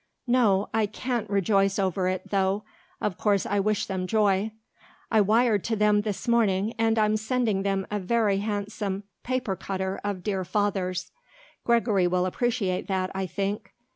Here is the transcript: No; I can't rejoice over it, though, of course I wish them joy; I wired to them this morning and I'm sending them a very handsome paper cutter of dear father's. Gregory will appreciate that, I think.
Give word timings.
No; 0.25 0.67
I 0.73 0.87
can't 0.87 1.29
rejoice 1.29 1.77
over 1.77 2.07
it, 2.07 2.31
though, 2.31 2.63
of 2.99 3.19
course 3.19 3.45
I 3.45 3.59
wish 3.59 3.85
them 3.85 4.07
joy; 4.07 4.51
I 5.11 5.21
wired 5.21 5.63
to 5.65 5.75
them 5.75 6.01
this 6.01 6.27
morning 6.27 6.73
and 6.79 6.97
I'm 6.97 7.15
sending 7.17 7.61
them 7.61 7.85
a 7.91 7.99
very 7.99 8.39
handsome 8.39 9.03
paper 9.21 9.55
cutter 9.55 10.01
of 10.03 10.23
dear 10.23 10.43
father's. 10.43 11.11
Gregory 11.65 12.07
will 12.07 12.25
appreciate 12.25 12.87
that, 12.87 13.11
I 13.13 13.27
think. 13.27 13.75